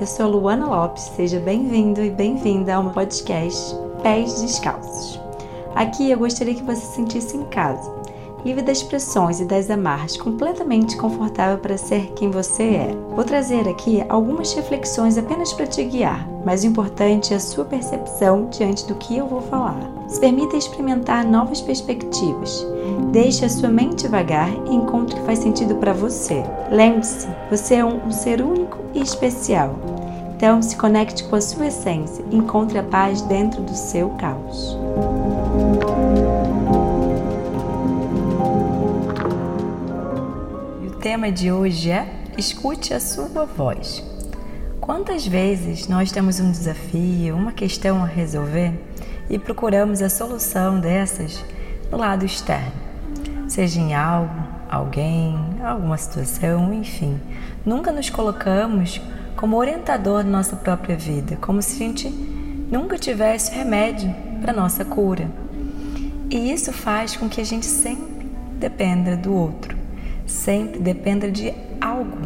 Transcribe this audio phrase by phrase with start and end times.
[0.00, 5.20] eu sou Luana Lopes, seja bem-vindo e bem-vinda ao meu podcast Pés Descalços.
[5.74, 7.99] Aqui eu gostaria que você se sentisse em casa,
[8.44, 12.96] livre das pressões e das amarras, completamente confortável para ser quem você é.
[13.14, 17.64] Vou trazer aqui algumas reflexões apenas para te guiar, mas o importante é a sua
[17.64, 19.80] percepção diante do que eu vou falar.
[20.08, 22.66] Se permita experimentar novas perspectivas.
[23.12, 26.42] Deixe a sua mente vagar e encontre o que faz sentido para você.
[26.70, 29.76] Lembre-se, você é um, um ser único e especial.
[30.34, 34.74] Então, se conecte com a sua essência e encontre a paz dentro do seu caos.
[41.10, 42.06] Tema de hoje é
[42.38, 44.00] Escute a sua voz.
[44.80, 48.72] Quantas vezes nós temos um desafio, uma questão a resolver
[49.28, 51.44] e procuramos a solução dessas
[51.90, 52.70] no lado externo,
[53.48, 54.32] seja em algo,
[54.70, 57.20] alguém, alguma situação, enfim.
[57.66, 59.00] Nunca nos colocamos
[59.34, 64.84] como orientador da nossa própria vida, como se a gente nunca tivesse remédio para nossa
[64.84, 65.28] cura.
[66.30, 69.79] E isso faz com que a gente sempre dependa do outro,
[70.30, 72.16] sempre dependa de algo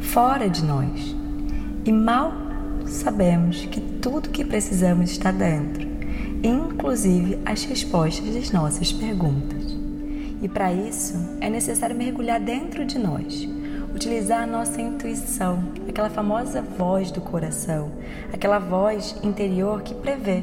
[0.00, 1.14] fora de nós.
[1.84, 2.32] E mal
[2.86, 5.86] sabemos que tudo que precisamos está dentro,
[6.42, 9.76] inclusive as respostas das nossas perguntas.
[10.42, 13.48] E para isso é necessário mergulhar dentro de nós,
[13.94, 17.92] utilizar a nossa intuição, aquela famosa voz do coração,
[18.32, 20.42] aquela voz interior que prevê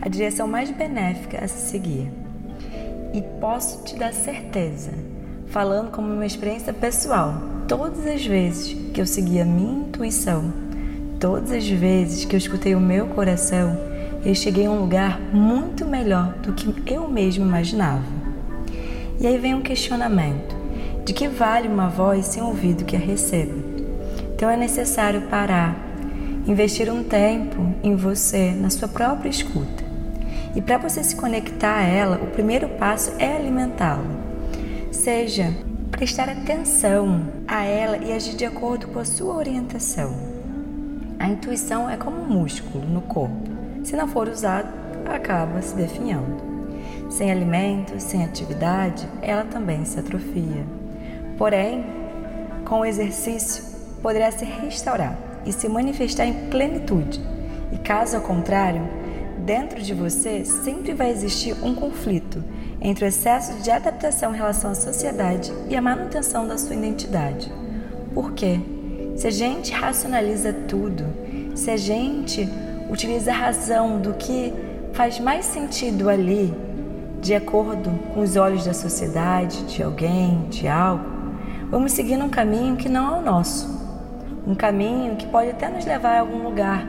[0.00, 2.10] a direção mais benéfica a se seguir.
[3.12, 4.92] E posso te dar certeza,
[5.54, 10.52] falando como uma experiência pessoal, todas as vezes que eu segui a minha intuição,
[11.20, 13.78] todas as vezes que eu escutei o meu coração,
[14.24, 18.02] eu cheguei a um lugar muito melhor do que eu mesmo imaginava.
[19.20, 20.56] E aí vem um questionamento:
[21.04, 23.54] de que vale uma voz sem ouvido que a receba?
[24.34, 25.76] Então é necessário parar,
[26.48, 29.84] investir um tempo em você, na sua própria escuta.
[30.56, 34.33] E para você se conectar a ela, o primeiro passo é alimentá-la.
[34.94, 35.52] Seja
[35.90, 40.14] prestar atenção a ela e agir de acordo com a sua orientação.
[41.18, 43.50] A intuição é como um músculo no corpo.
[43.82, 44.72] Se não for usado,
[45.04, 46.40] acaba se definhando.
[47.10, 50.64] Sem alimento, sem atividade, ela também se atrofia.
[51.36, 51.84] Porém,
[52.64, 53.62] com o exercício,
[54.00, 57.20] poderá se restaurar e se manifestar em plenitude.
[57.72, 58.88] E caso ao contrário,
[59.40, 62.42] dentro de você sempre vai existir um conflito
[62.84, 67.50] entre o excesso de adaptação em relação à sociedade e a manutenção da sua identidade.
[68.12, 68.60] Por quê?
[69.16, 71.02] Se a gente racionaliza tudo,
[71.54, 72.46] se a gente
[72.90, 74.52] utiliza a razão do que
[74.92, 76.52] faz mais sentido ali,
[77.22, 81.04] de acordo com os olhos da sociedade, de alguém, de algo,
[81.70, 83.82] vamos seguir um caminho que não é o nosso.
[84.46, 86.86] Um caminho que pode até nos levar a algum lugar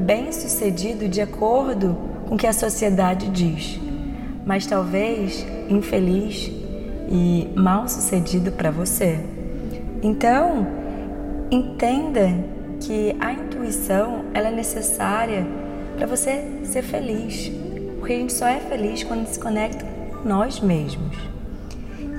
[0.00, 1.96] bem sucedido de acordo
[2.28, 3.80] com o que a sociedade diz,
[4.48, 6.50] mas talvez infeliz
[7.08, 9.20] e mal sucedido para você.
[10.02, 10.66] Então,
[11.50, 12.28] Entenda
[12.78, 15.46] que a intuição ela é necessária
[15.96, 17.50] para você ser feliz,
[17.98, 19.82] porque a gente só é feliz quando se conecta
[20.12, 21.16] com nós mesmos.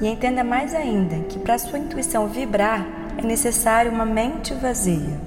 [0.01, 2.87] E entenda mais ainda que para sua intuição vibrar
[3.19, 5.19] é necessário uma mente vazia,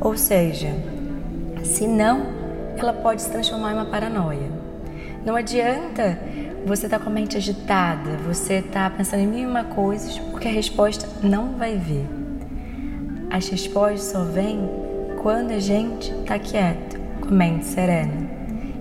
[0.00, 0.74] ou seja,
[1.62, 2.22] senão
[2.78, 4.53] ela pode se transformar em uma paranoia.
[5.24, 6.18] Não adianta
[6.66, 10.18] você estar tá com a mente agitada, você estar tá pensando em e uma coisas,
[10.18, 12.06] porque a resposta não vai vir.
[13.30, 14.68] As respostas só vêm
[15.22, 18.12] quando a gente está quieto, com a mente serena.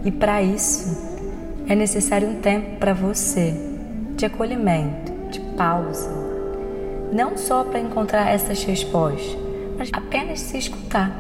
[0.04, 1.14] E para isso
[1.66, 3.54] é necessário um tempo para você
[4.18, 6.12] de acolhimento, de pausa.
[7.14, 9.38] Não só para encontrar essas respostas,
[9.78, 11.12] mas apenas se escutar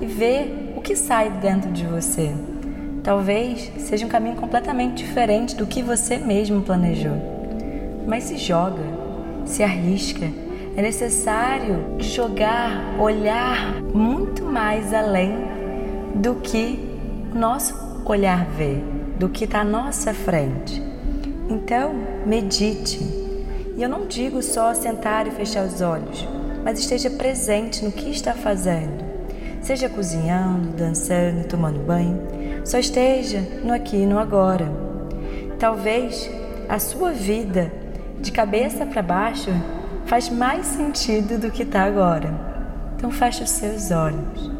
[0.00, 2.32] e ver o que sai dentro de você.
[3.04, 7.16] Talvez seja um caminho completamente diferente do que você mesmo planejou.
[8.06, 8.82] Mas se joga,
[9.44, 10.26] se arrisca
[10.76, 15.32] é necessário jogar, olhar muito mais além
[16.16, 16.80] do que
[17.32, 18.78] o nosso olhar vê,
[19.18, 20.82] do que está à nossa frente.
[21.48, 21.94] Então,
[22.26, 22.98] medite.
[23.76, 26.26] E eu não digo só sentar e fechar os olhos,
[26.64, 29.03] mas esteja presente no que está fazendo.
[29.64, 32.20] Seja cozinhando, dançando, tomando banho,
[32.66, 34.70] só esteja no aqui e no agora.
[35.58, 36.30] Talvez
[36.68, 37.72] a sua vida
[38.20, 39.50] de cabeça para baixo
[40.04, 42.28] faz mais sentido do que está agora.
[42.94, 44.52] Então feche os seus olhos.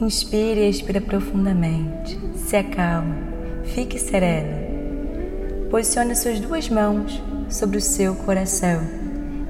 [0.00, 2.18] Inspire e expira profundamente.
[2.36, 3.14] Se acalme.
[3.62, 5.68] Fique sereno.
[5.70, 8.80] Posicione suas duas mãos sobre o seu coração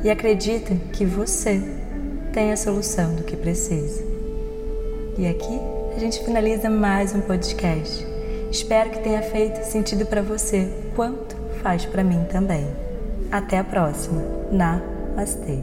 [0.03, 1.63] e acredite que você
[2.33, 4.16] tem a solução do que precisa.
[5.19, 5.59] E aqui
[5.97, 8.07] a gente finaliza mais um podcast.
[8.51, 12.67] Espero que tenha feito sentido para você, quanto faz para mim também.
[13.33, 14.23] Até a próxima.
[14.53, 15.59] Namastê.